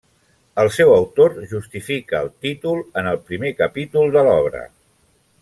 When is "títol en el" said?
2.47-3.21